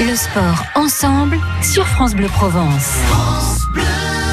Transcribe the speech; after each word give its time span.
Le 0.00 0.16
sport 0.16 0.64
ensemble 0.74 1.38
sur 1.62 1.86
France 1.86 2.14
Bleu 2.14 2.26
Provence. 2.26 2.96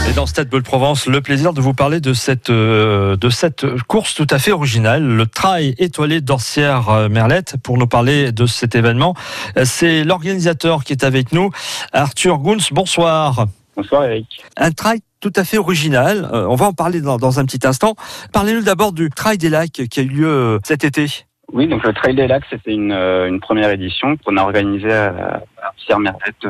Et 0.09 0.13
dans 0.13 0.25
Stade 0.25 0.49
Bleu 0.49 0.61
Provence, 0.61 1.05
le 1.05 1.21
plaisir 1.21 1.53
de 1.53 1.61
vous 1.61 1.73
parler 1.73 1.99
de 1.99 2.13
cette, 2.13 2.49
euh, 2.49 3.15
de 3.17 3.29
cette 3.29 3.65
course 3.83 4.15
tout 4.15 4.25
à 4.29 4.39
fait 4.39 4.51
originale, 4.51 5.03
le 5.03 5.25
Trail 5.27 5.75
étoilé 5.77 6.21
d'Orsière 6.21 6.89
euh, 6.89 7.09
Merlette. 7.09 7.57
Pour 7.61 7.77
nous 7.77 7.87
parler 7.87 8.31
de 8.31 8.45
cet 8.45 8.73
événement, 8.73 9.15
euh, 9.57 9.65
c'est 9.65 10.03
l'organisateur 10.03 10.83
qui 10.83 10.93
est 10.93 11.03
avec 11.03 11.33
nous, 11.33 11.51
Arthur 11.93 12.39
Gouns. 12.39 12.69
Bonsoir. 12.71 13.45
Bonsoir 13.75 14.05
Eric. 14.05 14.43
Un 14.57 14.71
trail 14.71 15.01
tout 15.19 15.33
à 15.35 15.43
fait 15.43 15.57
original. 15.57 16.29
on 16.33 16.55
va 16.55 16.67
en 16.67 16.73
parler 16.73 17.01
dans, 17.01 17.17
dans 17.17 17.39
un 17.39 17.45
petit 17.45 17.67
instant. 17.67 17.95
Parlez-nous 18.31 18.61
d'abord 18.61 18.93
du 18.93 19.09
Trail 19.09 19.37
des 19.37 19.49
Lacs 19.49 19.83
qui 19.89 19.99
a 19.99 20.03
eu 20.03 20.07
lieu 20.07 20.59
cet 20.63 20.85
été. 20.85 21.25
Oui, 21.51 21.67
donc 21.67 21.83
le 21.83 21.93
Trail 21.93 22.15
des 22.15 22.27
Lacs, 22.27 22.45
c'était 22.49 22.73
une, 22.73 22.91
une 22.91 23.39
première 23.39 23.71
édition 23.71 24.17
qu'on 24.17 24.37
a 24.37 24.43
organisée 24.43 24.91
à, 24.91 25.41
à 25.61 25.71
Pierre 25.77 25.99
Merlette 25.99 26.45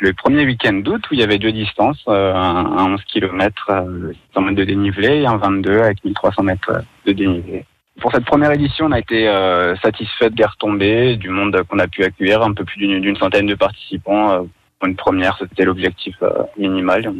le 0.00 0.12
premier 0.12 0.44
week-end 0.44 0.74
d'août 0.74 1.02
où 1.10 1.14
il 1.14 1.20
y 1.20 1.22
avait 1.22 1.38
deux 1.38 1.52
distances, 1.52 2.02
euh, 2.08 2.34
un, 2.34 2.92
11 2.92 3.02
km, 3.04 3.86
100 4.34 4.40
mètres 4.40 4.56
de 4.56 4.64
dénivelé 4.64 5.22
et 5.22 5.26
un 5.26 5.36
22 5.36 5.80
avec 5.80 6.04
1300 6.04 6.42
mètres 6.42 6.82
de 7.06 7.12
dénivelé. 7.12 7.64
Pour 8.00 8.12
cette 8.12 8.24
première 8.24 8.50
édition, 8.52 8.86
on 8.86 8.92
a 8.92 8.98
été 8.98 9.28
euh, 9.28 9.76
satisfait 9.76 10.30
de 10.30 10.34
guerre 10.34 10.56
tombée, 10.58 11.16
du 11.16 11.30
monde 11.30 11.62
qu'on 11.68 11.78
a 11.78 11.86
pu 11.86 12.02
accueillir, 12.02 12.42
un 12.42 12.52
peu 12.52 12.64
plus 12.64 12.78
d'une 12.78 13.16
centaine 13.16 13.46
de 13.46 13.54
participants. 13.54 14.30
Euh, 14.30 14.42
pour 14.78 14.88
une 14.88 14.96
première, 14.96 15.38
c'était 15.38 15.64
l'objectif 15.64 16.16
minimal. 16.58 17.10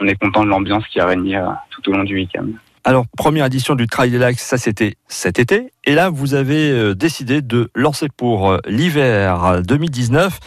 On 0.00 0.06
est 0.06 0.16
content 0.16 0.42
de 0.42 0.48
l'ambiance 0.48 0.86
qui 0.88 0.98
a 0.98 1.06
régné 1.06 1.40
tout 1.70 1.88
au 1.90 1.92
long 1.92 2.04
du 2.04 2.14
week-end. 2.14 2.46
Alors, 2.88 3.06
première 3.16 3.46
édition 3.46 3.74
du 3.74 3.88
Trail 3.88 4.12
des 4.12 4.18
Lacs, 4.18 4.38
ça 4.38 4.58
c'était 4.58 4.94
cet 5.08 5.40
été. 5.40 5.72
Et 5.86 5.94
là, 5.96 6.08
vous 6.08 6.34
avez 6.34 6.70
euh, 6.70 6.94
décidé 6.94 7.42
de 7.42 7.68
lancer 7.74 8.06
pour 8.16 8.48
euh, 8.48 8.58
l'hiver 8.64 9.60
2019 9.66 10.38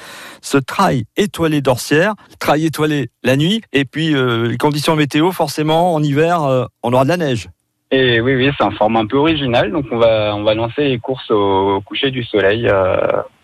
ce 0.42 0.58
trail 0.58 1.04
étoilé 1.18 1.60
d'Orsière, 1.60 2.14
trail 2.40 2.66
étoilé 2.66 3.10
la 3.26 3.36
nuit. 3.36 3.60
Et 3.74 3.84
puis, 3.84 4.16
euh, 4.16 4.48
les 4.48 4.56
conditions 4.56 4.96
météo, 4.96 5.34
forcément, 5.34 5.94
en 5.94 6.02
hiver, 6.02 6.40
on 6.82 6.94
aura 6.94 7.04
de 7.04 7.10
la 7.10 7.18
neige. 7.18 7.50
Et 7.92 8.22
oui, 8.22 8.38
oui, 8.38 8.50
c'est 8.58 8.64
un 8.64 8.72
format 8.72 9.02
un 9.02 9.06
peu 9.06 9.18
original. 9.18 9.70
Donc, 9.74 9.88
on 9.92 9.98
va, 9.98 10.34
on 10.34 10.44
va 10.44 10.54
lancer 10.54 10.88
les 10.88 10.98
courses 10.98 11.30
au, 11.32 11.82
coucher 11.82 12.10
du 12.10 12.24
soleil, 12.24 12.72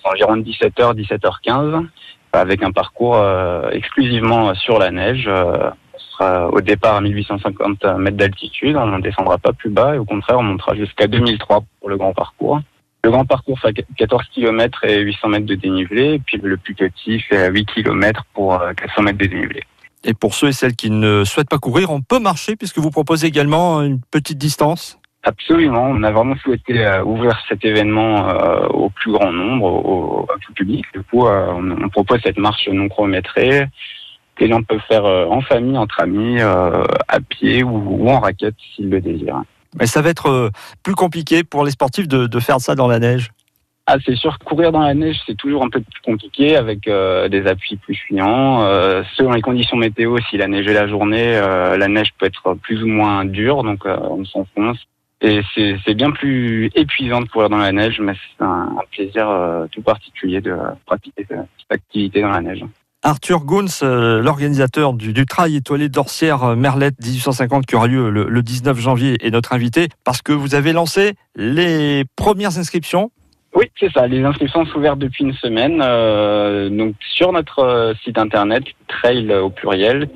environ 0.05 0.37
17h, 0.37 0.95
17h15, 0.95 1.85
avec 2.31 2.63
un 2.63 2.71
parcours 2.71 3.21
exclusivement 3.73 4.55
sur 4.55 4.79
la 4.79 4.91
neige 4.91 5.29
au 6.21 6.61
départ 6.61 6.95
à 6.95 7.01
1850 7.01 7.85
mètres 7.97 8.17
d'altitude, 8.17 8.75
on 8.75 8.87
ne 8.87 9.01
descendra 9.01 9.37
pas 9.37 9.53
plus 9.53 9.69
bas 9.69 9.95
et 9.95 9.97
au 9.97 10.05
contraire 10.05 10.39
on 10.39 10.43
montera 10.43 10.75
jusqu'à 10.75 11.07
2003 11.07 11.63
pour 11.79 11.89
le 11.89 11.97
grand 11.97 12.13
parcours. 12.13 12.59
Le 13.03 13.11
grand 13.11 13.25
parcours 13.25 13.59
fait 13.59 13.85
14 13.97 14.23
km 14.33 14.83
et 14.85 14.99
800 14.99 15.27
mètres 15.29 15.45
de 15.45 15.55
dénivelé, 15.55 16.15
et 16.15 16.19
puis 16.19 16.39
le 16.41 16.57
plus 16.57 16.73
petit 16.73 17.19
fait 17.19 17.51
8 17.51 17.65
km 17.65 18.25
pour 18.33 18.59
400 18.75 19.03
mètres 19.03 19.19
de 19.19 19.25
dénivelé. 19.27 19.61
Et 20.03 20.13
pour 20.13 20.33
ceux 20.33 20.49
et 20.49 20.53
celles 20.53 20.75
qui 20.75 20.89
ne 20.91 21.23
souhaitent 21.23 21.49
pas 21.49 21.57
courir, 21.57 21.91
on 21.91 22.01
peut 22.01 22.19
marcher 22.19 22.55
puisque 22.55 22.77
vous 22.77 22.91
proposez 22.91 23.27
également 23.27 23.81
une 23.81 23.99
petite 24.11 24.37
distance 24.37 24.99
Absolument, 25.27 25.85
on 25.85 26.03
a 26.03 26.11
vraiment 26.11 26.35
souhaité 26.35 26.85
euh, 26.85 27.03
ouvrir 27.03 27.35
cet 27.49 27.65
événement 27.65 28.29
euh, 28.29 28.67
au 28.67 28.91
plus 28.91 29.11
grand 29.11 29.31
nombre, 29.31 29.65
au, 29.65 30.27
tout 30.39 30.53
public. 30.53 30.85
Du 30.93 31.01
coup, 31.01 31.25
euh, 31.25 31.47
on, 31.51 31.89
propose 31.89 32.19
cette 32.23 32.37
marche 32.37 32.69
non 32.71 32.87
chronométrée 32.87 33.65
que 34.35 34.45
l'on 34.45 34.63
peut 34.63 34.79
faire 34.87 35.05
euh, 35.05 35.25
en 35.25 35.41
famille, 35.41 35.77
entre 35.77 36.01
amis, 36.01 36.39
euh, 36.39 36.83
à 37.07 37.19
pied 37.19 37.63
ou, 37.63 38.07
en 38.09 38.19
raquette 38.19 38.55
s'il 38.75 38.89
le 38.89 39.01
désire. 39.01 39.41
Mais 39.79 39.87
ça 39.87 40.01
va 40.01 40.09
être 40.09 40.29
euh, 40.29 40.49
plus 40.83 40.95
compliqué 40.95 41.43
pour 41.43 41.63
les 41.65 41.71
sportifs 41.71 42.07
de, 42.07 42.39
faire 42.39 42.59
ça 42.59 42.75
dans 42.75 42.87
la 42.87 42.99
neige 42.99 43.29
ah, 43.87 43.97
c'est 44.03 44.15
sûr, 44.15 44.39
courir 44.39 44.71
dans 44.71 44.79
la 44.79 44.95
neige, 44.95 45.21
c'est 45.27 45.37
toujours 45.37 45.63
un 45.63 45.69
peu 45.69 45.79
plus 45.79 46.01
compliqué 46.03 46.55
avec 46.55 46.89
des 46.89 47.45
appuis 47.45 47.75
plus 47.75 47.93
fuyants. 47.93 48.61
selon 49.15 49.33
les 49.33 49.43
conditions 49.43 49.77
météo, 49.77 50.17
si 50.27 50.37
la 50.37 50.47
neige 50.47 50.65
est 50.65 50.73
la 50.73 50.87
journée, 50.87 51.33
la 51.33 51.87
neige 51.87 52.11
peut 52.17 52.25
être 52.25 52.55
plus 52.55 52.81
ou 52.81 52.87
moins 52.87 53.25
dure, 53.25 53.61
donc 53.61 53.85
on 53.85 54.25
s'enfonce. 54.25 54.79
Et 55.21 55.41
c'est 55.53 55.93
bien 55.93 56.09
plus 56.09 56.71
épuisant 56.73 57.21
de 57.21 57.27
courir 57.27 57.49
dans 57.49 57.59
la 57.59 57.71
neige, 57.71 57.99
mais 57.99 58.13
c'est 58.15 58.43
un, 58.43 58.75
un, 58.75 58.83
plaisir 58.89 59.29
tout 59.71 59.83
particulier 59.83 60.41
de 60.41 60.57
pratiquer 60.87 61.27
cette 61.29 61.45
activité 61.69 62.23
dans 62.23 62.31
la 62.31 62.41
neige. 62.41 62.65
Arthur 63.05 63.41
Gouns, 63.41 63.83
euh, 63.83 64.19
l'organisateur 64.19 64.93
du, 64.93 65.27
Trail 65.27 65.55
étoilé 65.57 65.89
d'Orsière 65.89 66.43
euh, 66.43 66.55
Merlette 66.55 66.95
1850 67.03 67.67
qui 67.67 67.75
aura 67.75 67.85
lieu 67.85 68.09
le, 68.09 68.41
19 68.41 68.79
janvier, 68.79 69.23
est 69.23 69.29
notre 69.29 69.53
invité 69.53 69.89
parce 70.03 70.23
que 70.23 70.33
vous 70.33 70.55
avez 70.55 70.73
lancé 70.73 71.13
les 71.35 72.05
premières 72.15 72.57
inscriptions. 72.57 73.11
Oui, 73.53 73.65
c'est 73.79 73.91
ça. 73.91 74.07
Les 74.07 74.23
inscriptions 74.23 74.65
sont 74.65 74.79
ouvertes 74.79 74.97
depuis 74.97 75.23
une 75.23 75.33
semaine. 75.33 75.83
Euh, 75.83 76.67
donc 76.69 76.95
sur 77.07 77.31
notre 77.31 77.93
site 78.03 78.17
internet 78.17 78.63
trail 78.87 79.31
au 79.35 79.51
pluriel 79.51 80.09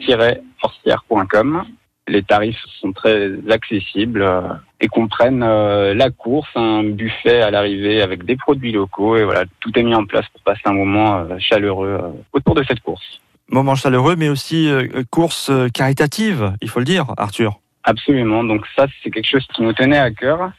orsière.com 0.64 1.66
les 2.10 2.24
tarifs 2.24 2.64
sont 2.82 2.92
très 2.92 3.32
accessibles 3.50 4.22
euh, 4.22 4.42
et 4.82 4.88
comprennent 4.88 5.44
euh, 5.44 5.94
la 5.94 6.10
course, 6.10 6.50
un 6.56 6.84
buffet 6.84 7.42
à 7.42 7.52
l'arrivée 7.52 8.02
avec 8.02 8.26
des 8.26 8.36
produits 8.36 8.72
locaux 8.72 9.16
et 9.16 9.24
voilà, 9.24 9.46
tout 9.60 9.78
est 9.78 9.84
mis 9.84 9.96
en 9.96 10.06
place 10.06 10.26
pour 10.34 10.42
passer 10.42 10.62
un 10.66 10.74
moment 10.74 11.18
euh, 11.18 11.38
chaleureux 11.38 12.00
autour 12.34 12.56
de 12.56 12.64
cette 12.64 12.82
course. 12.82 13.22
Moment 13.50 13.76
chaleureux, 13.76 14.16
mais 14.16 14.30
aussi 14.30 14.70
course 15.10 15.52
caritative, 15.74 16.54
il 16.62 16.70
faut 16.70 16.78
le 16.78 16.86
dire, 16.86 17.08
Arthur. 17.18 17.60
Absolument. 17.84 18.44
Donc 18.44 18.66
ça, 18.76 18.86
c'est 19.02 19.10
quelque 19.10 19.28
chose 19.28 19.48
qui 19.56 19.64
nous 19.64 19.74
tenait 19.74 19.98
à 19.98 20.12
cœur. 20.12 20.52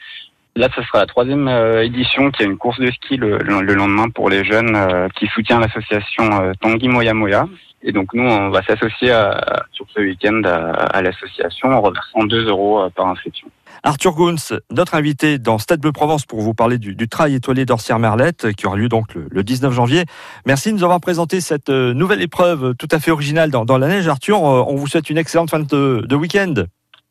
Là, 0.60 0.68
ce 0.76 0.82
sera 0.82 0.98
la 0.98 1.06
troisième 1.06 1.48
édition 1.82 2.30
qui 2.30 2.42
a 2.42 2.46
une 2.46 2.58
course 2.58 2.78
de 2.78 2.90
ski 2.90 3.16
le, 3.16 3.38
lendemain 3.38 4.10
pour 4.10 4.28
les 4.28 4.44
jeunes 4.44 4.76
qui 5.16 5.26
soutient 5.28 5.58
l'association 5.58 6.52
Tanguy 6.60 6.88
Moya 6.88 7.14
Moya. 7.14 7.46
Et 7.82 7.92
donc 7.92 8.12
nous, 8.12 8.24
on 8.24 8.50
va 8.50 8.62
s'associer 8.62 9.14
sur 9.72 9.86
ce 9.94 10.00
week-end 10.00 10.42
à, 10.44 11.00
l'association 11.00 11.68
en 11.68 11.80
reversant 11.80 12.24
2 12.24 12.48
euros 12.48 12.80
euh, 12.80 12.90
par 12.90 13.06
inscription. 13.06 13.48
Arthur 13.82 14.12
Gouns, 14.12 14.58
notre 14.70 14.94
invité 14.94 15.38
dans 15.38 15.58
Stade 15.58 15.80
Bleu 15.80 15.92
Provence 15.92 16.26
pour 16.26 16.40
vous 16.40 16.52
parler 16.52 16.76
du, 16.76 17.08
trail 17.08 17.34
étoilé 17.34 17.64
d'Orsière 17.64 17.98
Merlette 17.98 18.52
qui 18.52 18.66
aura 18.66 18.76
lieu 18.76 18.90
donc 18.90 19.14
le, 19.14 19.42
19 19.42 19.72
janvier. 19.72 20.04
Merci 20.44 20.68
de 20.70 20.76
nous 20.76 20.84
avoir 20.84 21.00
présenté 21.00 21.40
cette 21.40 21.70
euh, 21.70 21.94
nouvelle 21.94 22.20
épreuve 22.20 22.74
tout 22.74 22.88
à 22.90 22.98
fait 22.98 23.10
originale 23.10 23.50
dans, 23.50 23.78
la 23.78 23.88
neige. 23.88 24.06
Arthur, 24.06 24.36
euh, 24.36 24.64
on 24.66 24.76
vous 24.76 24.86
souhaite 24.86 25.08
une 25.08 25.18
excellente 25.18 25.50
fin 25.50 25.60
de 25.60 26.14
week-end. 26.14 26.54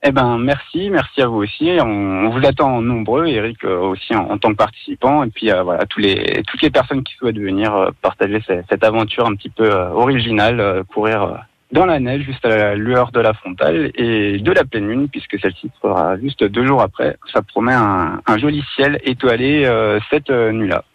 Eh 0.01 0.11
ben 0.11 0.37
merci, 0.37 0.89
merci 0.89 1.21
à 1.21 1.27
vous 1.27 1.39
aussi. 1.43 1.77
On, 1.81 2.29
vous 2.29 2.45
attend 2.47 2.81
nombreux, 2.81 3.27
Eric 3.27 3.65
euh, 3.65 3.79
aussi 3.79 4.15
en, 4.15 4.37
tant 4.37 4.51
que 4.51 4.55
participant, 4.55 5.23
et 5.23 5.29
puis 5.29 5.51
euh, 5.51 5.61
voilà 5.61 5.85
tous 5.87 5.99
les 5.99 6.41
toutes 6.47 6.61
les 6.61 6.69
personnes 6.69 7.03
qui 7.03 7.15
souhaitent 7.15 7.37
venir 7.37 7.75
euh, 7.75 7.89
partager 8.01 8.41
cette, 8.47 8.83
aventure 8.85 9.27
un 9.27 9.35
petit 9.35 9.49
peu 9.49 9.69
originale, 9.69 10.83
courir 10.85 11.43
dans 11.73 11.85
la 11.85 11.99
neige 11.99 12.23
juste 12.23 12.45
à 12.45 12.55
la 12.55 12.75
lueur 12.75 13.11
de 13.11 13.19
la 13.19 13.33
frontale 13.33 13.91
et 13.95 14.39
de 14.39 14.51
la 14.53 14.63
pleine 14.63 14.87
lune, 14.87 15.09
puisque 15.09 15.37
celle-ci 15.37 15.69
sera 15.81 16.17
juste 16.17 16.45
deux 16.45 16.65
jours 16.65 16.81
après. 16.81 17.17
Ça 17.33 17.41
promet 17.41 17.73
un, 17.73 18.21
un 18.25 18.37
joli 18.37 18.63
ciel 18.75 18.99
étoilé 19.03 19.69
cette 20.09 20.29
nuit-là. 20.29 20.85